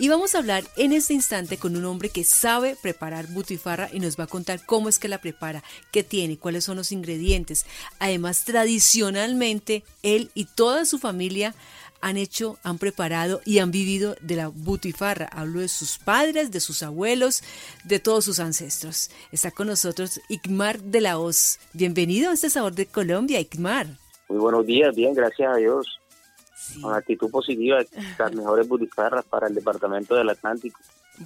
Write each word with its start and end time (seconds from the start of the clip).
Y 0.00 0.08
vamos 0.08 0.34
a 0.34 0.38
hablar 0.38 0.62
en 0.76 0.92
este 0.92 1.12
instante 1.12 1.56
con 1.56 1.76
un 1.76 1.84
hombre 1.84 2.08
que 2.08 2.22
sabe 2.22 2.76
preparar 2.80 3.26
butifarra 3.26 3.88
y 3.92 3.98
nos 3.98 4.16
va 4.16 4.24
a 4.24 4.28
contar 4.28 4.64
cómo 4.64 4.88
es 4.88 5.00
que 5.00 5.08
la 5.08 5.20
prepara, 5.20 5.64
qué 5.90 6.04
tiene, 6.04 6.38
cuáles 6.38 6.62
son 6.62 6.76
los 6.76 6.92
ingredientes. 6.92 7.66
Además, 7.98 8.44
tradicionalmente, 8.44 9.82
él 10.04 10.30
y 10.34 10.44
toda 10.44 10.84
su 10.84 11.00
familia 11.00 11.52
han 12.00 12.16
hecho, 12.16 12.58
han 12.62 12.78
preparado 12.78 13.40
y 13.44 13.58
han 13.58 13.72
vivido 13.72 14.14
de 14.20 14.36
la 14.36 14.46
butifarra. 14.46 15.28
Hablo 15.32 15.58
de 15.58 15.68
sus 15.68 15.98
padres, 15.98 16.52
de 16.52 16.60
sus 16.60 16.84
abuelos, 16.84 17.42
de 17.82 17.98
todos 17.98 18.24
sus 18.24 18.38
ancestros. 18.38 19.10
Está 19.32 19.50
con 19.50 19.66
nosotros 19.66 20.20
Igmar 20.28 20.80
de 20.80 21.00
la 21.00 21.18
Hoz. 21.18 21.58
Bienvenido 21.72 22.30
a 22.30 22.34
este 22.34 22.50
sabor 22.50 22.74
de 22.74 22.86
Colombia, 22.86 23.40
Igmar. 23.40 23.88
Muy 24.28 24.38
buenos 24.38 24.64
días, 24.64 24.94
bien, 24.94 25.12
gracias 25.12 25.52
a 25.52 25.56
Dios. 25.56 25.98
Con 26.80 26.94
actitud 26.94 27.30
positiva, 27.30 27.78
las 28.18 28.32
mejores 28.32 28.68
butifarras 28.68 29.24
para 29.24 29.48
el 29.48 29.54
departamento 29.54 30.14
del 30.14 30.28
Atlántico. 30.28 30.78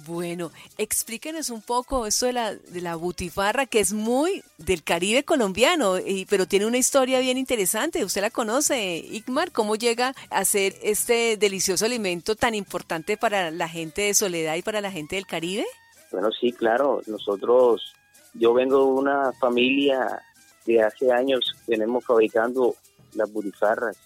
Bueno, 0.07 0.51
explíquenos 0.79 1.51
un 1.51 1.61
poco 1.61 2.07
eso 2.07 2.25
de 2.25 2.33
la, 2.33 2.55
de 2.55 2.81
la 2.81 2.95
butifarra, 2.95 3.67
que 3.67 3.79
es 3.79 3.93
muy 3.93 4.43
del 4.57 4.83
Caribe 4.83 5.23
colombiano, 5.23 5.99
y, 5.99 6.25
pero 6.25 6.47
tiene 6.47 6.65
una 6.65 6.79
historia 6.79 7.19
bien 7.19 7.37
interesante. 7.37 8.03
Usted 8.03 8.21
la 8.21 8.31
conoce, 8.31 8.95
Igmar, 8.95 9.51
¿cómo 9.51 9.75
llega 9.75 10.15
a 10.31 10.45
ser 10.45 10.73
este 10.81 11.37
delicioso 11.37 11.85
alimento 11.85 12.35
tan 12.35 12.55
importante 12.55 13.17
para 13.17 13.51
la 13.51 13.69
gente 13.69 14.01
de 14.03 14.13
Soledad 14.15 14.55
y 14.55 14.63
para 14.63 14.81
la 14.81 14.91
gente 14.91 15.15
del 15.15 15.27
Caribe? 15.27 15.65
Bueno, 16.11 16.29
sí, 16.31 16.51
claro. 16.53 17.01
Nosotros, 17.05 17.93
yo 18.33 18.53
vengo 18.53 18.79
de 18.79 18.85
una 18.85 19.31
familia 19.33 20.23
de 20.65 20.81
hace 20.81 21.11
años, 21.11 21.55
tenemos 21.67 22.03
fabricando 22.03 22.75
las 23.13 23.31
butifarras. 23.31 23.97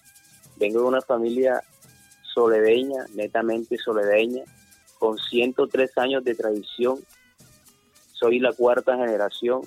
Vengo 0.58 0.80
de 0.80 0.86
una 0.86 1.00
familia 1.00 1.62
soledeña, 2.34 3.06
netamente 3.14 3.78
soledeña 3.78 4.42
con 4.98 5.16
103 5.16 5.96
años 5.98 6.24
de 6.24 6.34
tradición. 6.34 6.98
Soy 8.12 8.40
la 8.40 8.52
cuarta 8.52 8.96
generación. 8.96 9.62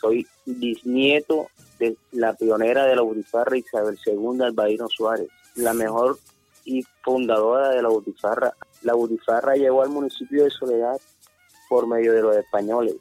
Soy 0.00 0.26
bisnieto 0.46 1.48
de 1.78 1.96
la 2.12 2.32
pionera 2.32 2.86
de 2.86 2.96
la 2.96 3.02
Butifarra 3.02 3.56
Isabel 3.56 3.98
II 4.04 4.42
Albaíno 4.42 4.88
Suárez, 4.88 5.28
la 5.54 5.74
mejor 5.74 6.18
y 6.64 6.82
fundadora 7.02 7.68
de 7.68 7.82
la 7.82 7.88
Butifarra. 7.88 8.54
La 8.82 8.94
Butifarra 8.94 9.54
llegó 9.54 9.82
al 9.82 9.90
municipio 9.90 10.44
de 10.44 10.50
Soledad 10.50 11.00
por 11.68 11.86
medio 11.86 12.12
de 12.12 12.22
los 12.22 12.36
españoles 12.36 12.96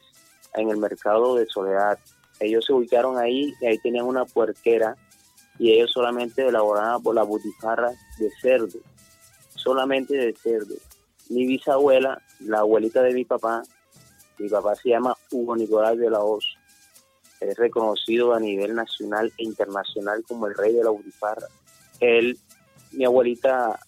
en 0.56 0.70
el 0.70 0.78
mercado 0.78 1.36
de 1.36 1.46
Soledad. 1.48 1.98
Ellos 2.40 2.66
se 2.66 2.74
ubicaron 2.74 3.18
ahí 3.18 3.54
y 3.62 3.66
ahí 3.66 3.78
tenían 3.80 4.06
una 4.06 4.26
puerquera 4.26 4.96
y 5.62 5.74
ellos 5.74 5.92
solamente 5.92 6.42
elaboraban 6.42 7.04
por 7.04 7.14
la 7.14 7.22
butifarra 7.22 7.92
de 8.18 8.32
cerdo, 8.42 8.80
solamente 9.54 10.16
de 10.16 10.34
cerdo 10.34 10.74
mi 11.30 11.46
bisabuela, 11.46 12.22
la 12.40 12.60
abuelita 12.60 13.02
de 13.04 13.14
mi 13.14 13.26
papá, 13.26 13.64
mi 14.38 14.50
papá 14.50 14.76
se 14.76 14.90
llama 14.90 15.16
Hugo 15.30 15.56
Nicolás 15.56 15.98
de 15.98 16.10
la 16.10 16.20
Hoz, 16.20 16.44
es 17.40 17.56
reconocido 17.58 18.34
a 18.34 18.40
nivel 18.40 18.76
nacional 18.76 19.32
e 19.38 19.44
internacional 19.44 20.24
como 20.28 20.48
el 20.48 20.56
rey 20.56 20.74
de 20.74 20.84
la 20.84 20.90
butifarra. 20.90 21.48
Él, 22.00 22.38
mi 22.92 23.06
abuelita, 23.06 23.80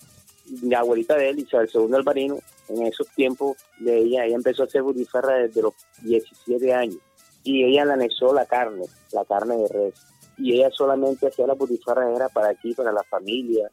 mi 0.62 0.74
abuelita 0.74 1.16
de 1.16 1.30
él, 1.32 1.40
Isabel 1.40 1.70
II 1.74 1.96
Alvarino, 1.96 2.38
en 2.70 2.84
esos 2.84 3.08
tiempos 3.10 3.58
de 3.80 3.98
ella, 3.98 4.26
ella 4.26 4.36
empezó 4.36 4.64
a 4.64 4.66
hacer 4.68 4.84
butifarra 4.84 5.40
desde 5.40 5.64
los 5.64 5.74
17 6.04 6.74
años 6.74 7.00
y 7.44 7.66
ella 7.66 7.84
le 7.84 7.94
anexó 7.94 8.34
la 8.34 8.46
carne, 8.46 8.86
la 9.12 9.26
carne 9.26 9.58
de 9.58 9.68
res. 9.68 10.13
Y 10.38 10.54
ella 10.54 10.70
solamente 10.72 11.28
hacía 11.28 11.48
la 11.48 11.54
butifarra 11.54 12.14
era 12.14 12.30
para 12.30 12.50
aquí, 12.50 12.74
para 12.74 12.92
la 12.92 13.04
familia, 13.04 13.70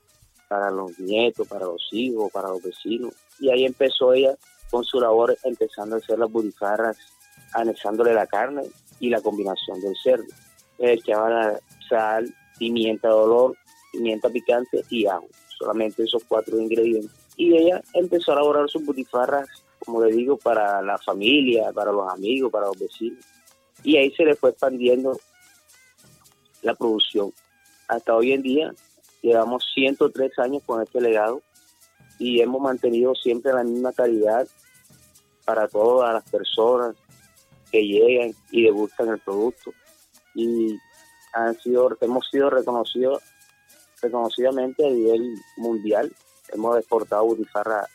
para 0.48 0.70
los 0.70 0.98
nietos, 0.98 1.47
para 1.48 1.64
los 1.64 1.89
hijos, 1.92 2.30
para 2.33 2.48
los 2.48 2.62
vecinos. 2.62 3.14
Y 3.39 3.50
ahí 3.50 3.64
empezó 3.64 4.12
ella 4.12 4.36
con 4.70 4.84
su 4.84 5.00
labor, 5.00 5.36
empezando 5.44 5.97
a 5.97 5.98
hacer 5.98 6.19
las 6.19 6.31
butifarras, 6.31 6.97
anexándole 7.55 8.14
la 8.14 8.27
carne 8.27 8.62
y 8.98 9.11
la 9.11 9.20
combinación 9.20 9.81
del 9.81 9.94
cerdo. 10.03 10.27
Echaba 10.78 11.31
la 11.31 11.61
sal, 11.88 12.34
pimienta 12.59 13.09
de 13.09 13.15
olor, 13.15 13.56
pimienta 13.93 14.28
picante 14.28 14.84
y 14.91 15.06
ajo. 15.06 15.26
Solamente 15.59 16.04
esos 16.04 16.25
cuatro 16.25 16.59
ingredientes. 16.59 17.10
Y 17.37 17.56
ella 17.56 17.82
empezó 17.94 18.32
a 18.32 18.34
elaborar 18.34 18.69
sus 18.69 18.84
butifarras, 18.84 19.49
como 19.78 20.04
le 20.04 20.12
digo, 20.12 20.37
para 20.37 20.82
la 20.82 20.99
familia, 20.99 21.72
para 21.72 21.93
los 21.93 22.12
amigos, 22.12 22.50
para 22.50 22.66
los 22.66 22.78
vecinos. 22.78 23.25
Y 23.82 23.97
ahí 23.97 24.10
se 24.12 24.25
le 24.25 24.34
fue 24.34 24.50
expandiendo 24.50 25.19
la 26.62 26.75
producción. 26.75 27.32
Hasta 27.88 28.15
hoy 28.15 28.32
en 28.32 28.43
día 28.43 28.75
Llevamos 29.22 29.65
103 29.75 30.38
años 30.38 30.62
con 30.65 30.82
este 30.82 31.00
legado 31.00 31.43
y 32.19 32.41
hemos 32.41 32.60
mantenido 32.60 33.15
siempre 33.15 33.53
la 33.53 33.65
misma 33.65 33.93
calidad 33.93 34.47
para 35.44 35.69
todas 35.69 36.15
las 36.15 36.28
personas 36.28 36.97
que 37.70 37.82
llegan 37.87 38.34
y 38.50 38.65
degustan 38.65 39.09
el 39.09 39.19
producto. 39.19 39.72
Y 40.34 40.78
han 41.32 41.59
sido, 41.60 41.97
hemos 42.00 42.28
sido 42.31 42.50
reconocidos 42.50 43.22
reconocidamente 44.00 44.87
a 44.87 44.91
nivel 44.91 45.34
mundial. 45.56 46.15
Hemos 46.49 46.78
exportado 46.78 47.25
butifarra 47.25 47.87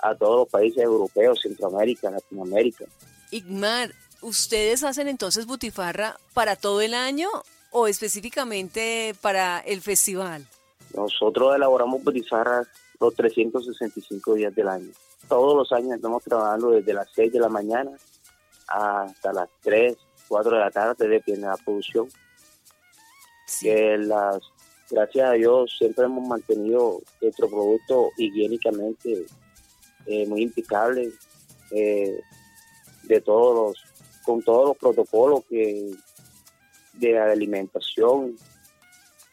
a 0.00 0.14
todos 0.14 0.40
los 0.40 0.48
países 0.48 0.82
europeos, 0.82 1.40
Centroamérica, 1.42 2.10
Latinoamérica. 2.10 2.84
Igmar, 3.32 3.92
¿ustedes 4.22 4.84
hacen 4.84 5.08
entonces 5.08 5.46
butifarra 5.46 6.18
para 6.34 6.54
todo 6.56 6.80
el 6.80 6.94
año 6.94 7.28
o 7.70 7.86
específicamente 7.86 9.14
para 9.20 9.60
el 9.60 9.80
festival? 9.80 10.46
Nosotros 10.94 11.54
elaboramos 11.54 12.02
butifarras 12.02 12.66
los 13.00 13.14
365 13.14 14.34
días 14.34 14.54
del 14.54 14.68
año. 14.68 14.90
Todos 15.28 15.56
los 15.56 15.72
años 15.72 15.96
estamos 15.96 16.22
trabajando 16.24 16.70
desde 16.70 16.94
las 16.94 17.08
6 17.14 17.32
de 17.32 17.40
la 17.40 17.48
mañana 17.48 17.90
hasta 18.68 19.32
las 19.32 19.48
3, 19.62 19.96
4 20.28 20.50
de 20.52 20.58
la 20.58 20.70
tarde, 20.70 21.08
depende 21.08 21.42
de 21.42 21.46
la 21.46 21.56
producción. 21.56 22.08
las, 23.62 24.40
gracias 24.90 25.28
a 25.28 25.32
Dios 25.32 25.76
siempre 25.78 26.04
hemos 26.04 26.26
mantenido 26.26 27.00
nuestro 27.20 27.48
producto 27.48 28.10
higiénicamente 28.16 29.26
eh, 30.06 30.26
muy 30.26 30.42
impecable, 30.42 31.12
eh, 31.70 32.20
de 33.02 33.20
todos 33.20 33.84
con 34.24 34.42
todos 34.42 34.68
los 34.68 34.76
protocolos 34.76 35.44
que 35.48 35.90
de 36.98 37.12
la 37.12 37.30
alimentación 37.30 38.36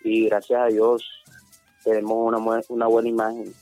y 0.03 0.25
gracias 0.27 0.61
a 0.61 0.67
Dios 0.67 1.03
tenemos 1.83 2.17
una, 2.27 2.61
una 2.69 2.87
buena 2.87 3.09
imagen. 3.09 3.53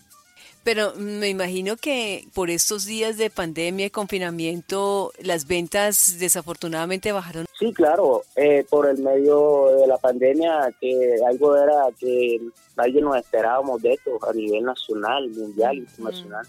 Pero 0.63 0.93
me 0.95 1.27
imagino 1.27 1.75
que 1.75 2.25
por 2.33 2.49
estos 2.49 2.85
días 2.85 3.17
de 3.17 3.29
pandemia 3.29 3.87
y 3.87 3.89
confinamiento, 3.89 5.11
las 5.19 5.45
ventas 5.45 6.17
desafortunadamente 6.19 7.11
bajaron. 7.11 7.45
Sí, 7.59 7.73
claro, 7.73 8.23
eh, 8.37 8.65
por 8.69 8.87
el 8.87 8.99
medio 8.99 9.75
de 9.77 9.87
la 9.87 9.97
pandemia, 9.97 10.73
que 10.79 11.15
algo 11.27 11.57
era 11.57 11.87
que 11.99 12.39
nadie 12.77 13.01
nos 13.01 13.17
esperábamos 13.17 13.81
de 13.81 13.93
esto 13.93 14.17
a 14.25 14.31
nivel 14.31 14.63
nacional, 14.63 15.29
mundial, 15.31 15.77
internacional. 15.79 16.47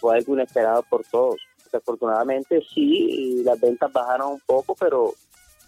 Fue 0.00 0.16
algo 0.16 0.34
inesperado 0.34 0.84
por 0.84 1.04
todos. 1.04 1.40
Desafortunadamente 1.64 2.62
sí, 2.72 3.42
las 3.44 3.60
ventas 3.60 3.92
bajaron 3.92 4.34
un 4.34 4.40
poco, 4.46 4.76
pero 4.76 5.14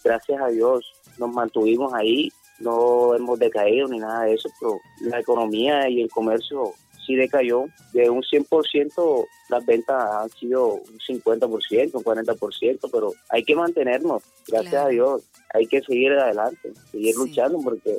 gracias 0.02 0.40
a 0.40 0.48
Dios 0.48 0.84
nos 1.18 1.30
mantuvimos 1.30 1.92
ahí 1.94 2.30
no 2.60 3.14
hemos 3.14 3.38
decaído 3.38 3.88
ni 3.88 3.98
nada 3.98 4.24
de 4.24 4.34
eso, 4.34 4.48
pero 4.60 4.80
la 5.00 5.18
economía 5.18 5.88
y 5.88 6.02
el 6.02 6.10
comercio 6.10 6.74
sí 7.04 7.16
decayó. 7.16 7.64
De 7.92 8.08
un 8.08 8.22
100% 8.22 9.26
las 9.48 9.66
ventas 9.66 10.14
han 10.14 10.30
sido 10.30 10.74
un 10.74 10.98
50%, 10.98 11.94
un 11.94 12.04
40%, 12.04 12.90
pero 12.92 13.12
hay 13.30 13.42
que 13.44 13.56
mantenernos, 13.56 14.22
gracias 14.46 14.74
a 14.74 14.88
Dios. 14.88 15.22
Hay 15.54 15.66
que 15.66 15.80
seguir 15.80 16.12
adelante, 16.12 16.72
seguir 16.90 17.16
luchando 17.16 17.58
porque 17.64 17.98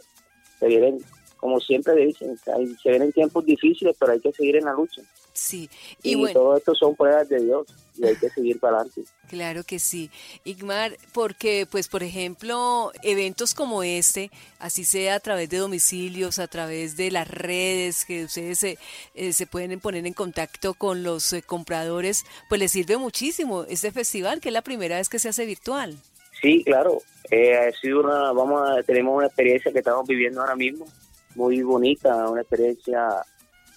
se 0.59 0.67
vienen, 0.67 0.99
como 1.37 1.59
siempre 1.59 1.95
dicen, 1.95 2.37
se 2.37 2.89
vienen 2.89 3.11
tiempos 3.11 3.43
difíciles, 3.43 3.95
pero 3.99 4.11
hay 4.11 4.19
que 4.19 4.31
seguir 4.31 4.57
en 4.57 4.65
la 4.65 4.73
lucha. 4.73 5.01
Sí, 5.33 5.69
y, 6.03 6.15
bueno. 6.15 6.33
todo 6.33 6.57
esto 6.57 6.75
son 6.75 6.95
pruebas 6.95 7.29
de 7.29 7.39
Dios 7.39 7.67
y 7.97 8.05
hay 8.05 8.15
que 8.15 8.29
seguir 8.29 8.59
para 8.59 8.77
adelante. 8.77 9.03
Claro 9.29 9.63
que 9.63 9.79
sí. 9.79 10.09
Igmar, 10.43 10.97
porque 11.13 11.67
pues 11.69 11.87
por 11.87 12.03
ejemplo, 12.03 12.91
eventos 13.03 13.53
como 13.53 13.83
este, 13.83 14.29
así 14.59 14.83
sea 14.83 15.15
a 15.15 15.19
través 15.19 15.49
de 15.49 15.57
domicilios, 15.57 16.39
a 16.39 16.47
través 16.47 16.97
de 16.97 17.11
las 17.11 17.27
redes, 17.27 18.05
que 18.05 18.25
ustedes 18.25 18.59
se, 18.59 18.77
eh, 19.15 19.33
se 19.33 19.47
pueden 19.47 19.79
poner 19.79 20.05
en 20.05 20.13
contacto 20.13 20.73
con 20.73 21.03
los 21.03 21.31
eh, 21.33 21.41
compradores, 21.41 22.25
pues 22.49 22.59
les 22.59 22.71
sirve 22.71 22.97
muchísimo 22.97 23.63
este 23.63 23.91
festival, 23.91 24.41
que 24.41 24.49
es 24.49 24.53
la 24.53 24.61
primera 24.61 24.97
vez 24.97 25.09
que 25.09 25.19
se 25.19 25.29
hace 25.29 25.45
virtual. 25.45 25.97
Sí, 26.41 26.63
claro. 26.65 27.01
Eh, 27.29 27.55
ha 27.55 27.71
sido 27.79 28.01
una, 28.01 28.31
vamos 28.33 28.61
a, 28.67 28.83
tenemos 28.83 29.15
una 29.15 29.27
experiencia 29.27 29.71
que 29.71 29.79
estamos 29.79 30.05
viviendo 30.07 30.41
ahora 30.41 30.55
mismo, 30.55 30.85
muy 31.35 31.61
bonita, 31.61 32.29
una 32.29 32.41
experiencia 32.41 33.07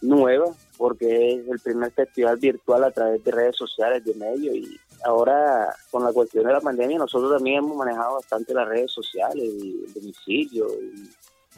nueva, 0.02 0.46
porque 0.76 1.34
es 1.34 1.48
el 1.48 1.60
primer 1.60 1.92
festival 1.92 2.36
virtual 2.36 2.84
a 2.84 2.90
través 2.90 3.22
de 3.24 3.30
redes 3.30 3.56
sociales, 3.56 4.04
de 4.04 4.14
medios 4.14 4.54
y 4.56 4.80
ahora 5.04 5.74
con 5.90 6.04
la 6.04 6.12
cuestión 6.12 6.46
de 6.46 6.52
la 6.52 6.60
pandemia 6.60 6.98
nosotros 6.98 7.32
también 7.32 7.58
hemos 7.58 7.76
manejado 7.76 8.14
bastante 8.14 8.54
las 8.54 8.66
redes 8.66 8.90
sociales 8.90 9.44
y 9.44 9.84
el 9.86 9.92
domicilio 9.92 10.66
y 10.80 11.10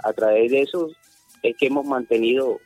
a 0.03 0.13
través 0.13 0.51
de 0.51 0.63
eso 0.63 0.89
es 1.43 1.57
que 1.57 1.67
hemos 1.67 1.87
mantenido 1.87 2.59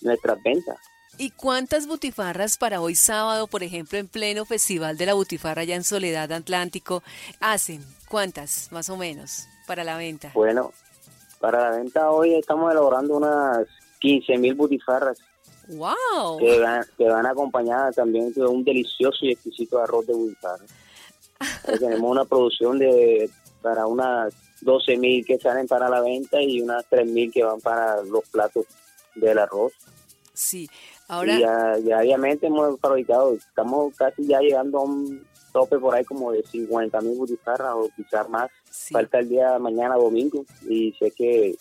nuestras 0.00 0.40
ventas 0.42 0.78
¿Y 1.18 1.30
cuántas 1.30 1.86
butifarras 1.86 2.56
para 2.56 2.80
hoy 2.80 2.94
sábado, 2.94 3.46
por 3.46 3.62
ejemplo, 3.62 3.98
en 3.98 4.08
pleno 4.08 4.46
Festival 4.46 4.96
de 4.96 5.06
la 5.06 5.14
Butifarra 5.14 5.62
allá 5.62 5.76
en 5.76 5.84
Soledad 5.84 6.32
Atlántico, 6.32 7.02
hacen? 7.38 7.84
¿Cuántas, 8.08 8.72
más 8.72 8.88
o 8.88 8.96
menos, 8.96 9.46
para 9.66 9.84
la 9.84 9.98
venta? 9.98 10.32
Bueno, 10.34 10.72
para 11.38 11.70
la 11.70 11.76
venta 11.76 12.10
hoy 12.10 12.34
estamos 12.34 12.72
elaborando 12.72 13.16
unas 13.16 13.68
15 14.02 14.36
mil 14.38 14.54
butifarras. 14.54 15.18
¡Wow! 15.68 16.38
Que 16.38 16.58
van, 16.58 16.84
que 16.98 17.04
van 17.08 17.24
acompañadas 17.24 17.94
también 17.94 18.32
de 18.32 18.44
un 18.44 18.64
delicioso 18.64 19.24
y 19.24 19.32
exquisito 19.32 19.78
arroz 19.78 20.06
de 20.06 20.12
butifarra. 20.12 20.64
tenemos 21.78 22.10
una 22.10 22.24
producción 22.24 22.78
de 22.78 23.30
para 23.62 23.86
unas 23.86 24.34
12 24.60 24.96
mil 24.96 25.24
que 25.24 25.38
salen 25.38 25.68
para 25.68 25.88
la 25.88 26.00
venta 26.00 26.42
y 26.42 26.60
unas 26.60 26.84
3 26.90 27.06
mil 27.06 27.32
que 27.32 27.44
van 27.44 27.60
para 27.60 28.02
los 28.02 28.28
platos 28.28 28.66
del 29.14 29.38
arroz. 29.38 29.72
Sí, 30.34 30.68
ahora... 31.06 31.36
Y 31.36 31.40
ya, 31.40 31.76
diariamente 31.76 32.48
hemos 32.48 32.78
fabricado, 32.80 33.34
estamos 33.34 33.94
casi 33.96 34.26
ya 34.26 34.40
llegando 34.40 34.78
a 34.78 34.82
un 34.82 35.24
tope 35.52 35.78
por 35.78 35.94
ahí 35.94 36.04
como 36.04 36.32
de 36.32 36.42
50 36.42 37.00
mil 37.02 37.16
butifarras 37.18 37.74
o 37.74 37.88
quizás 37.94 38.28
más. 38.28 38.50
Falta 38.90 39.20
el 39.20 39.28
día 39.28 39.58
mañana 39.60 39.94
domingo 39.94 40.44
y 40.68 40.92
sé 40.98 41.12
que 41.12 41.54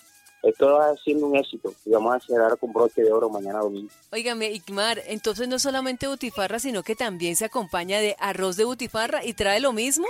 esto 0.44 0.74
va 0.74 0.96
siendo 1.04 1.28
un 1.28 1.38
éxito 1.38 1.74
y 1.86 1.92
vamos 1.92 2.16
a 2.16 2.20
cerrar 2.20 2.58
con 2.58 2.74
broche 2.74 3.04
de 3.04 3.12
oro 3.12 3.30
mañana 3.30 3.60
domingo. 3.60 3.90
Óigame, 4.12 4.52
Ikmar, 4.52 5.02
entonces 5.06 5.48
no 5.48 5.60
solamente 5.60 6.08
butifarra, 6.08 6.60
sino 6.60 6.84
que 6.84 6.96
también 6.96 7.36
se 7.36 7.46
acompaña 7.46 8.00
de 8.00 8.16
arroz 8.20 8.58
de 8.58 8.66
butifarra 8.66 9.24
y 9.24 9.34
trae 9.34 9.60
lo 9.60 9.74
mismo. 9.74 10.08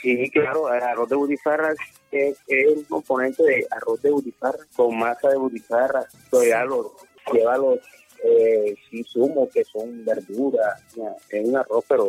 Sí, 0.00 0.30
claro, 0.30 0.72
el 0.72 0.82
arroz 0.82 1.08
de 1.08 1.16
butifarra 1.16 1.74
es, 2.10 2.38
un 2.74 2.84
componente 2.84 3.42
de 3.42 3.66
arroz 3.70 4.00
de 4.02 4.10
butifarra 4.10 4.58
con 4.74 4.98
masa 4.98 5.28
de 5.28 5.36
butifarra, 5.36 6.06
lleva 6.32 6.64
los, 6.64 6.86
lleva 7.32 7.58
los 7.58 7.78
eh, 8.24 8.76
insumos 8.92 9.50
que 9.52 9.64
son 9.64 10.04
verduras, 10.04 10.82
es 11.30 11.46
un 11.46 11.56
arroz, 11.56 11.84
pero 11.88 12.08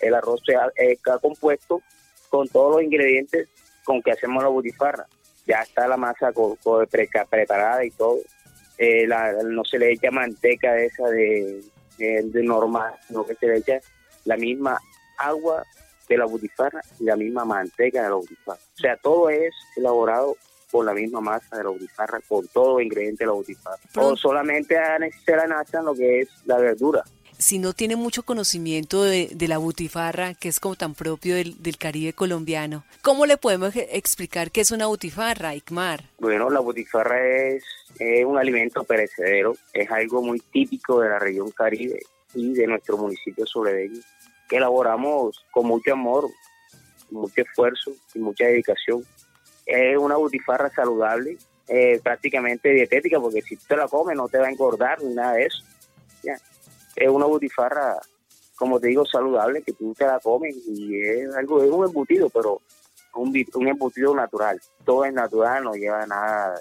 el 0.00 0.14
arroz 0.14 0.42
está 0.76 1.18
compuesto 1.18 1.80
con 2.28 2.48
todos 2.48 2.76
los 2.76 2.82
ingredientes 2.82 3.48
con 3.84 4.02
que 4.02 4.10
hacemos 4.10 4.42
la 4.42 4.48
butifarra. 4.48 5.06
Ya 5.46 5.60
está 5.62 5.86
la 5.86 5.96
masa 5.96 6.32
preparada 7.30 7.84
y 7.84 7.90
todo. 7.90 8.18
Eh, 8.78 9.06
no 9.06 9.64
se 9.64 9.78
le 9.78 9.92
echa 9.92 10.10
manteca 10.10 10.76
esa 10.78 11.06
de, 11.08 11.62
de, 11.98 12.42
normal, 12.42 12.94
sino 13.06 13.24
que 13.24 13.34
se 13.34 13.46
le 13.46 13.58
echa 13.58 13.80
la 14.24 14.36
misma 14.36 14.78
agua 15.18 15.64
de 16.08 16.18
la 16.18 16.24
butifarra 16.24 16.80
y 16.98 17.04
la 17.04 17.16
misma 17.16 17.44
manteca 17.44 18.02
de 18.02 18.08
la 18.08 18.16
butifarra. 18.16 18.58
O 18.58 18.80
sea, 18.80 18.96
todo 18.96 19.30
es 19.30 19.54
elaborado 19.76 20.36
con 20.70 20.86
la 20.86 20.92
misma 20.92 21.20
masa 21.20 21.56
de 21.56 21.64
la 21.64 21.70
butifarra, 21.70 22.20
con 22.26 22.48
todo 22.48 22.80
ingrediente 22.80 23.24
de 23.24 23.28
la 23.28 23.34
butifarra. 23.34 23.78
O 23.96 24.16
solamente 24.16 24.76
se 25.24 25.36
la 25.36 25.46
nachan 25.46 25.84
lo 25.84 25.94
que 25.94 26.20
es 26.20 26.28
la 26.46 26.58
verdura 26.58 27.04
si 27.38 27.58
no 27.58 27.72
tiene 27.72 27.96
mucho 27.96 28.22
conocimiento 28.22 29.02
de, 29.02 29.34
la 29.48 29.58
butifarra, 29.58 30.34
que 30.34 30.48
es 30.48 30.60
como 30.60 30.76
tan 30.76 30.94
propio 30.94 31.34
del, 31.34 31.76
Caribe 31.78 32.12
colombiano, 32.12 32.84
¿cómo 33.02 33.26
le 33.26 33.36
podemos 33.36 33.74
explicar 33.76 34.50
qué 34.50 34.60
es 34.60 34.70
una 34.70 34.86
butifarra, 34.86 35.54
Ikmar? 35.54 36.04
Bueno, 36.18 36.48
la 36.50 36.60
butifarra 36.60 37.20
es, 37.26 37.64
un 38.24 38.38
alimento 38.38 38.84
perecedero, 38.84 39.56
es 39.72 39.90
algo 39.90 40.22
muy 40.22 40.40
típico 40.40 41.00
de 41.00 41.10
la 41.10 41.18
región 41.18 41.50
Caribe 41.50 42.00
y 42.34 42.52
de 42.54 42.66
nuestro 42.66 42.96
municipio 42.96 43.46
sobredeño, 43.46 44.00
que 44.48 44.56
elaboramos 44.56 45.44
con 45.50 45.66
mucho 45.66 45.92
amor, 45.92 46.28
mucho 47.10 47.42
esfuerzo 47.42 47.92
y 48.14 48.18
mucha 48.18 48.46
dedicación. 48.46 49.04
Es 49.66 49.96
una 49.96 50.16
butifarra 50.16 50.70
saludable, 50.70 51.36
eh, 51.68 52.00
prácticamente 52.02 52.70
dietética, 52.70 53.20
porque 53.20 53.42
si 53.42 53.56
te 53.56 53.76
la 53.76 53.88
comes 53.88 54.16
no 54.16 54.28
te 54.28 54.38
va 54.38 54.46
a 54.46 54.50
engordar 54.50 55.02
ni 55.02 55.14
nada 55.14 55.34
de 55.34 55.46
eso. 55.46 55.62
¿ya? 56.22 56.36
Es 56.96 57.08
una 57.08 57.26
butifarra, 57.26 57.96
como 58.56 58.78
te 58.80 58.88
digo, 58.88 59.04
saludable, 59.04 59.62
que 59.62 59.72
tú 59.72 59.94
te 59.94 60.06
la 60.06 60.20
comes 60.20 60.56
y 60.66 61.00
es 61.00 61.34
algo, 61.34 61.62
es 61.62 61.70
un 61.70 61.84
embutido, 61.84 62.28
pero 62.30 62.60
un, 63.14 63.32
un 63.54 63.68
embutido 63.68 64.14
natural. 64.14 64.60
Todo 64.84 65.04
es 65.04 65.12
natural, 65.12 65.64
no 65.64 65.74
lleva 65.74 66.06
nada 66.06 66.60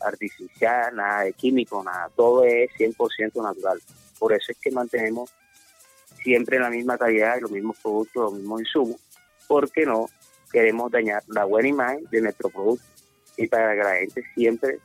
artificial, 0.00 0.94
nada 0.94 1.22
de 1.22 1.32
químico, 1.32 1.82
nada. 1.82 2.10
Todo 2.14 2.44
es 2.44 2.70
100% 2.78 3.42
natural. 3.42 3.80
Por 4.18 4.32
eso 4.32 4.52
es 4.52 4.58
que 4.58 4.70
mantenemos 4.70 5.32
siempre 6.22 6.58
la 6.58 6.70
misma 6.70 6.98
calidad, 6.98 7.40
los 7.40 7.50
mismos 7.50 7.76
productos, 7.82 8.22
los 8.22 8.34
mismos 8.34 8.60
insumos, 8.60 9.00
porque 9.48 9.84
no 9.84 10.06
queremos 10.50 10.90
dañar 10.90 11.22
la 11.28 11.44
buena 11.44 11.68
imagen 11.68 12.06
de 12.10 12.20
nuestro 12.20 12.50
producto. 12.50 12.84
Y 13.36 13.46
para 13.48 13.74
que 13.74 13.82
la 13.82 13.96
gente 13.96 14.22
siempre 14.34 14.78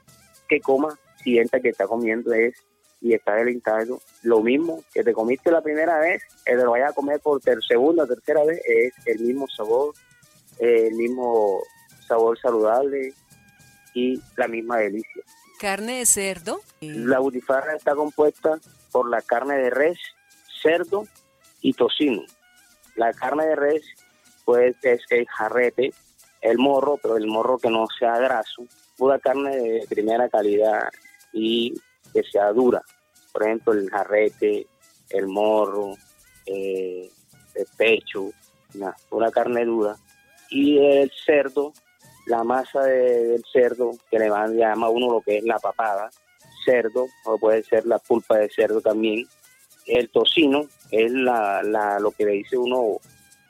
que 0.48 0.62
coma 0.62 0.98
sienta 1.22 1.60
que 1.60 1.70
está 1.70 1.86
comiendo 1.86 2.34
es 2.34 2.56
y 3.02 3.14
está 3.14 3.36
deleitado. 3.36 4.00
Lo 4.24 4.42
mismo 4.42 4.84
que 4.94 5.04
te 5.04 5.14
comiste 5.14 5.52
la 5.52 5.62
primera 5.62 6.00
vez, 6.00 6.24
que 6.46 6.56
te 6.56 6.64
lo 6.64 6.72
vayas 6.72 6.92
a 6.92 6.96
comer 6.96 7.20
por 7.20 7.40
ter 7.42 7.58
segunda 7.64 8.04
o 8.04 8.08
tercera 8.08 8.44
vez, 8.44 8.62
es 8.66 8.94
el 9.06 9.20
mismo 9.20 9.48
sabor, 9.48 9.94
el 10.60 10.94
mismo 10.94 11.62
sabor 12.08 12.40
saludable 12.40 13.14
y 13.94 14.22
la 14.36 14.48
misma 14.48 14.78
delicia. 14.78 15.24
¿Carne 15.60 16.00
de 16.00 16.06
cerdo? 16.06 16.62
La 16.82 17.20
butifarra 17.20 17.76
está 17.76 17.96
compuesta 17.96 18.60
por 18.92 19.10
la 19.10 19.22
carne 19.22 19.58
de 19.58 19.70
res, 19.70 19.98
cerdo 20.62 21.08
y 21.62 21.74
tocino. 21.74 22.24
La 22.96 23.14
carne 23.14 23.46
de 23.48 23.56
res 23.56 23.84
pues 24.46 24.76
es 24.84 25.02
el 25.10 25.28
jarrete, 25.28 25.94
el 26.42 26.58
morro, 26.58 26.98
pero 27.02 27.18
el 27.18 27.28
morro 27.28 27.58
que 27.58 27.70
no 27.70 27.86
sea 28.00 28.18
graso, 28.18 28.66
pura 28.98 29.20
carne 29.20 29.56
de 29.56 29.86
primera 29.90 30.30
calidad 30.30 30.90
y 31.34 31.74
que 32.14 32.24
sea 32.24 32.52
dura. 32.52 32.82
Por 33.32 33.44
ejemplo, 33.44 33.74
el 33.74 33.90
jarrete, 33.90 34.68
el 35.10 35.28
morro, 35.28 35.96
eh, 36.46 37.10
el 37.56 37.66
pecho, 37.78 38.32
una, 39.12 39.32
carne 39.32 39.66
dura. 39.66 39.96
Y 40.50 40.78
el 40.80 41.12
cerdo, 41.26 41.74
la 42.26 42.44
masa 42.44 42.84
del 42.84 43.44
cerdo, 43.52 43.92
que 44.10 44.20
le 44.20 44.30
van, 44.30 44.58
llama 44.58 44.90
uno 44.90 45.12
lo 45.12 45.22
que 45.22 45.38
es 45.38 45.44
la 45.44 45.60
papada, 45.60 46.10
cerdo, 46.66 47.08
o 47.26 47.38
puede 47.38 47.64
ser 47.64 47.86
la 47.86 48.00
pulpa 48.00 48.38
de 48.38 48.50
cerdo 48.50 48.82
también. 48.82 49.26
El 49.86 50.10
tocino 50.10 50.68
es 50.92 51.12
la, 51.12 51.64
la, 51.64 52.00
lo 52.00 52.12
que 52.12 52.26
le 52.26 52.32
dice 52.34 52.58
uno 52.58 53.00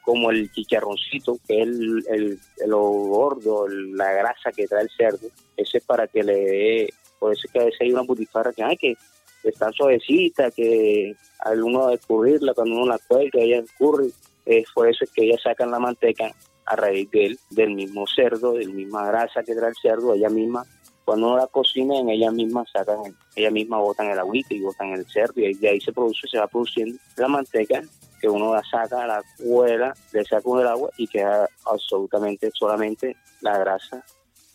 como 0.03 0.31
el 0.31 0.49
chicharroncito, 0.53 1.37
que 1.45 1.61
es 1.61 1.67
el, 1.67 2.39
el, 2.59 2.71
gordo, 2.71 3.67
la 3.67 4.09
grasa 4.13 4.53
que 4.53 4.65
trae 4.65 4.83
el 4.83 4.89
cerdo. 4.95 5.27
Ese 5.57 5.79
es 5.79 5.83
para 5.83 6.07
que 6.07 6.23
le 6.23 6.33
dé 6.33 6.93
por 7.19 7.33
eso 7.33 7.41
es 7.45 7.51
que 7.51 7.59
a 7.59 7.65
veces 7.65 7.81
hay 7.81 7.91
una 7.91 8.01
butifarra 8.01 8.53
que, 8.53 8.63
hay 8.63 8.77
que 8.77 8.97
está 9.43 9.71
suavecita, 9.71 10.51
que 10.51 11.15
al 11.39 11.63
uno 11.63 11.89
escurrirla, 11.89 12.53
cuando 12.53 12.75
uno 12.75 12.85
la 12.87 12.99
cuelga, 13.07 13.39
ella 13.41 13.59
escurre. 13.59 14.09
Es 14.45 14.65
por 14.73 14.87
eso 14.87 15.03
es 15.03 15.11
que 15.11 15.25
ellas 15.25 15.41
sacan 15.43 15.71
la 15.71 15.79
manteca 15.79 16.31
a 16.65 16.75
raíz 16.75 17.09
del, 17.11 17.37
del 17.49 17.71
mismo 17.71 18.05
cerdo, 18.07 18.53
de 18.53 18.65
la 18.65 18.73
misma 18.73 19.07
grasa 19.07 19.43
que 19.43 19.55
trae 19.55 19.69
el 19.69 19.75
cerdo, 19.81 20.13
ella 20.13 20.29
misma, 20.29 20.65
cuando 21.05 21.27
uno 21.27 21.37
la 21.37 21.47
cocina, 21.47 21.97
en 21.97 22.09
ella 22.09 22.31
misma 22.31 22.65
sacan, 22.71 23.15
ella 23.35 23.51
misma 23.51 23.77
botan 23.77 24.07
el 24.07 24.19
agüita 24.19 24.53
y 24.53 24.61
botan 24.61 24.89
el 24.89 25.05
cerdo, 25.05 25.41
y 25.41 25.53
de 25.53 25.69
ahí 25.69 25.81
se 25.81 25.93
produce, 25.93 26.27
se 26.29 26.39
va 26.39 26.47
produciendo 26.47 26.97
la 27.15 27.27
manteca 27.27 27.81
que 28.19 28.27
uno 28.27 28.53
la 28.53 28.63
saca, 28.63 29.07
la 29.07 29.21
cuela, 29.37 29.93
le 30.11 30.25
saca 30.25 30.49
el 30.59 30.67
agua 30.67 30.89
y 30.97 31.07
queda 31.07 31.47
absolutamente 31.65 32.51
solamente 32.53 33.15
la 33.41 33.57
grasa, 33.57 34.03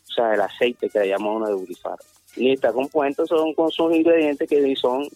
o 0.08 0.12
sea, 0.12 0.34
el 0.34 0.40
aceite 0.40 0.90
que 0.90 0.98
le 0.98 1.08
llamamos 1.08 1.36
una 1.36 1.48
de 1.48 1.54
butifarra 1.54 2.04
y 2.36 2.52
está 2.52 2.72
compuesto 2.72 3.26
son 3.26 3.54
con 3.54 3.70
sus 3.70 3.94
ingredientes 3.94 4.48
que 4.48 4.76
son 4.76 5.08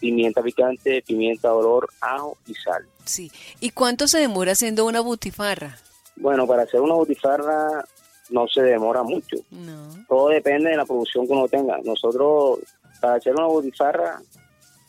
pimienta 0.00 0.42
picante, 0.42 1.02
pimienta 1.02 1.52
olor, 1.52 1.88
ajo 2.00 2.36
y 2.46 2.54
sal. 2.54 2.86
Sí. 3.04 3.30
¿Y 3.60 3.70
cuánto 3.70 4.06
se 4.06 4.18
demora 4.18 4.52
haciendo 4.52 4.86
una 4.86 5.00
butifarra? 5.00 5.78
Bueno, 6.16 6.46
para 6.46 6.62
hacer 6.62 6.80
una 6.80 6.94
butifarra 6.94 7.84
no 8.30 8.46
se 8.48 8.62
demora 8.62 9.02
mucho. 9.02 9.36
No. 9.50 10.04
Todo 10.08 10.28
depende 10.28 10.70
de 10.70 10.76
la 10.76 10.84
producción 10.84 11.26
que 11.26 11.32
uno 11.32 11.48
tenga. 11.48 11.78
Nosotros, 11.84 12.60
para 13.00 13.14
hacer 13.14 13.34
una 13.34 13.46
butifarra, 13.46 14.20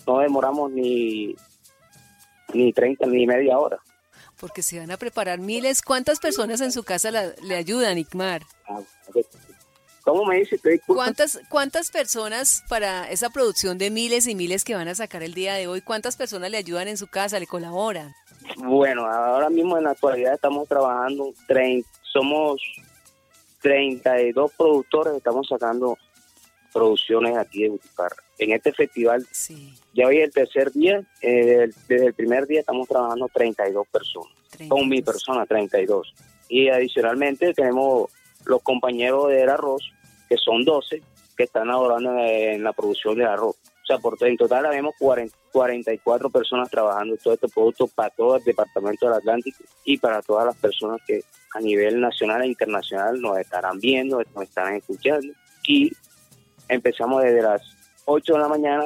no 0.05 0.19
demoramos 0.19 0.71
ni, 0.71 1.35
ni 2.53 2.73
30 2.73 3.05
ni 3.07 3.25
media 3.25 3.57
hora. 3.57 3.79
Porque 4.39 4.61
se 4.61 4.79
van 4.79 4.91
a 4.91 4.97
preparar 4.97 5.39
miles. 5.39 5.81
¿Cuántas 5.81 6.19
personas 6.19 6.61
en 6.61 6.71
su 6.71 6.83
casa 6.83 7.11
le 7.11 7.55
ayudan, 7.55 7.97
Ikmar? 7.97 8.43
Ah, 8.67 8.79
¿Cómo 10.09 10.25
me 10.25 10.37
dice? 10.37 10.59
¿Cuántas, 10.87 11.39
¿Cuántas 11.49 11.91
personas 11.91 12.63
para 12.67 13.11
esa 13.11 13.29
producción 13.29 13.77
de 13.77 13.91
miles 13.91 14.25
y 14.25 14.33
miles 14.33 14.63
que 14.63 14.73
van 14.73 14.87
a 14.87 14.95
sacar 14.95 15.21
el 15.21 15.35
día 15.35 15.53
de 15.53 15.67
hoy, 15.67 15.81
cuántas 15.81 16.17
personas 16.17 16.49
le 16.49 16.57
ayudan 16.57 16.87
en 16.87 16.97
su 16.97 17.05
casa, 17.05 17.39
le 17.39 17.45
colaboran? 17.45 18.15
Bueno, 18.57 19.05
ahora 19.05 19.51
mismo 19.51 19.77
en 19.77 19.83
la 19.83 19.91
actualidad 19.91 20.33
estamos 20.33 20.67
trabajando, 20.67 21.31
somos 22.01 22.59
32 23.61 24.51
productores, 24.57 25.13
estamos 25.13 25.47
sacando 25.47 25.95
producciones 26.73 27.37
aquí 27.37 27.63
de 27.63 27.69
Butifarra. 27.69 28.23
En 28.39 28.53
este 28.53 28.71
festival, 28.71 29.27
ya 29.93 30.07
hoy 30.07 30.21
el 30.21 30.31
tercer 30.31 30.71
día, 30.71 31.03
eh, 31.21 31.69
desde 31.87 32.07
el 32.07 32.13
primer 32.15 32.47
día 32.47 32.61
estamos 32.61 32.87
trabajando 32.87 33.29
32 33.31 33.87
personas, 33.89 34.33
con 34.69 34.89
mi 34.89 35.03
persona 35.03 35.45
32. 35.45 36.15
Y 36.47 36.69
adicionalmente 36.69 37.53
tenemos 37.53 38.09
los 38.45 38.63
compañeros 38.63 39.29
del 39.29 39.49
arroz, 39.49 39.93
que 40.29 40.37
son 40.37 40.63
12, 40.63 41.01
que 41.35 41.43
están 41.43 41.67
laborando 41.67 42.15
en 42.19 42.63
la 42.63 42.73
producción 42.73 43.17
del 43.17 43.27
arroz. 43.27 43.55
O 43.83 43.85
sea, 43.85 43.97
por, 43.97 44.15
en 44.21 44.37
total 44.37 44.67
habemos 44.67 44.93
40, 44.99 45.35
44 45.51 46.29
personas 46.29 46.69
trabajando 46.69 47.17
todo 47.17 47.33
este 47.33 47.47
producto 47.47 47.87
para 47.87 48.11
todo 48.11 48.35
el 48.35 48.43
departamento 48.43 49.07
del 49.07 49.15
Atlántico 49.15 49.63
y 49.83 49.97
para 49.97 50.21
todas 50.21 50.45
las 50.45 50.55
personas 50.57 51.01
que 51.07 51.21
a 51.55 51.59
nivel 51.59 51.99
nacional 51.99 52.43
e 52.43 52.47
internacional 52.47 53.19
nos 53.19 53.39
estarán 53.39 53.79
viendo, 53.79 54.21
nos 54.35 54.43
estarán 54.43 54.75
escuchando. 54.75 55.33
Y 55.67 55.91
empezamos 56.67 57.23
desde 57.23 57.41
las 57.41 57.61
8 58.05 58.33
de 58.33 58.39
la 58.39 58.47
mañana, 58.47 58.83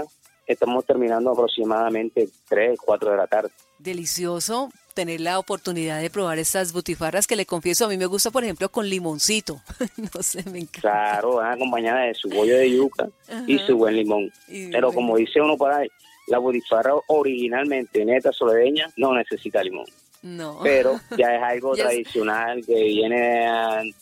estamos 0.48 0.86
terminando 0.86 1.32
aproximadamente 1.32 2.30
3, 2.48 2.80
4 2.80 3.12
de 3.12 3.18
la 3.18 3.28
tarde. 3.28 3.50
Delicioso 3.80 4.70
tener 4.94 5.22
la 5.22 5.40
oportunidad 5.40 6.02
de 6.02 6.10
probar 6.10 6.40
estas 6.40 6.72
butifarras 6.72 7.28
que 7.28 7.36
le 7.36 7.46
confieso, 7.46 7.86
a 7.86 7.90
mí 7.90 7.98
me 7.98 8.06
gusta, 8.06 8.32
por 8.32 8.44
ejemplo, 8.44 8.70
con 8.70 8.88
limoncito. 8.88 9.62
no 10.16 10.24
sé, 10.24 10.44
me 10.50 10.60
encanta. 10.60 10.82
Claro, 10.82 11.36
van 11.36 11.54
acompañada 11.54 12.02
de 12.04 12.14
su 12.14 12.30
bollo 12.30 12.58
de 12.58 12.72
yuca 12.72 13.10
y 13.48 13.60
su 13.60 13.78
buen 13.78 13.96
limón. 13.96 14.32
Pero 14.48 14.92
como 14.92 15.18
dice 15.18 15.42
uno 15.42 15.58
por 15.58 15.72
ahí, 15.72 15.88
la 16.28 16.38
butifarra 16.38 16.94
originalmente 17.08 18.06
neta 18.06 18.32
soledeña 18.32 18.88
no 18.98 19.14
necesita 19.14 19.64
limón. 19.64 19.86
No. 20.22 20.60
Pero 20.64 21.00
ya 21.18 21.36
es 21.36 21.44
algo 21.44 21.76
tradicional 21.76 22.66
que 22.66 22.76
viene 22.76 23.46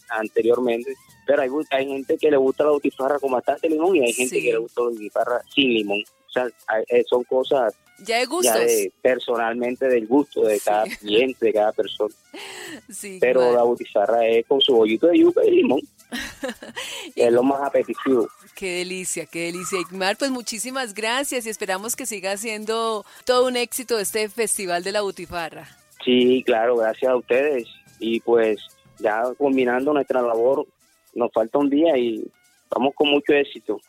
anteriormente. 0.10 0.94
Pero 1.26 1.42
hay, 1.42 1.50
hay 1.72 1.88
gente 1.88 2.18
que 2.18 2.32
le 2.32 2.38
gusta 2.38 2.64
la 2.64 2.72
butifarra 2.72 3.20
con 3.20 3.32
bastante 3.32 3.70
limón 3.70 3.96
y 3.96 4.04
hay 4.04 4.14
gente 4.14 4.42
que 4.42 4.52
le 4.52 4.58
gusta 4.58 4.82
la 4.82 4.90
butifarra 4.90 5.42
sin 5.54 5.74
limón. 5.74 6.04
O 6.32 6.34
sea, 6.34 6.48
eh, 6.88 7.04
son 7.10 7.26
cosas 7.26 7.74
ya 8.00 8.18
de 8.18 8.26
gustos. 8.26 8.56
personalmente 9.02 9.88
del 9.88 10.08
gusto 10.08 10.42
de 10.44 10.60
cada 10.60 10.86
cliente, 10.86 11.48
de 11.48 11.54
cada 11.54 11.72
persona. 11.72 12.14
Pero 13.20 13.54
la 13.54 13.64
butifarra 13.64 14.26
es 14.28 14.46
con 14.48 14.62
su 14.62 14.74
bollito 14.74 15.08
de 15.08 15.20
yuca 15.20 15.44
y 15.46 15.52
limón. 15.52 15.82
es 17.16 17.32
lo 17.32 17.44
más 17.44 17.62
apetitivo. 17.62 18.28
Qué 18.56 18.78
delicia, 18.78 19.26
qué 19.26 19.46
delicia. 19.46 19.80
Igmar, 19.80 20.18
pues 20.18 20.32
muchísimas 20.32 20.94
gracias 20.94 21.46
y 21.46 21.50
esperamos 21.50 21.96
que 21.96 22.06
siga 22.06 22.36
siendo 22.38 23.06
todo 23.26 23.48
un 23.48 23.56
éxito 23.56 24.00
este 24.00 24.30
Festival 24.30 24.84
de 24.84 24.94
la 24.94 25.02
Butifarra. 25.02 25.68
Sí, 26.04 26.44
claro, 26.46 26.78
gracias 26.78 27.12
a 27.12 27.16
ustedes. 27.16 27.68
Y 28.00 28.20
pues 28.22 28.60
ya 29.00 29.24
combinando 29.38 29.94
nuestra 29.94 30.22
labor, 30.22 30.66
nos 31.14 31.32
falta 31.32 31.60
un 31.60 31.70
día 31.70 31.98
y 31.98 32.26
vamos 32.70 32.94
con 32.96 33.10
mucho 33.10 33.34
éxito 33.34 33.80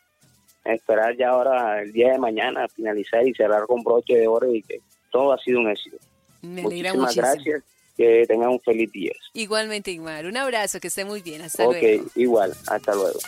esperar 0.65 1.17
ya 1.17 1.31
ahora 1.31 1.83
el 1.83 1.93
día 1.93 2.13
de 2.13 2.19
mañana 2.19 2.69
finalizar 2.69 3.27
y 3.27 3.35
cerrar 3.35 3.67
con 3.67 3.83
broche 3.83 4.17
de 4.17 4.27
oro 4.27 4.53
y 4.55 4.63
que 4.63 4.81
todo 5.11 5.33
ha 5.33 5.39
sido 5.39 5.61
un 5.61 5.71
éxito. 5.71 5.97
Me 6.43 6.63
Muchísimas 6.63 7.15
gracias. 7.15 7.63
Que 7.97 8.25
tengan 8.27 8.49
un 8.49 8.61
feliz 8.61 8.91
día. 8.91 9.13
Igualmente, 9.35 9.91
Igmar. 9.91 10.25
Un 10.25 10.37
abrazo, 10.39 10.81
que 10.81 10.89
esté 10.89 11.05
muy 11.05 11.21
bien. 11.21 11.43
Hasta 11.43 11.65
luego. 11.65 12.05
Ok, 12.05 12.13
igual. 12.17 12.55
Hasta 12.67 12.95
luego. 12.95 13.19